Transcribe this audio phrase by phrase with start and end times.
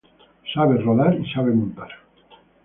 [0.55, 1.89] Sabe rodar y sabe montar.